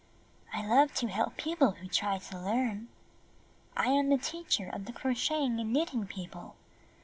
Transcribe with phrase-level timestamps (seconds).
[0.51, 2.87] ''I love to help people who try to learn.
[3.77, 6.55] I am the teacher of the Crocheting and Knitting People.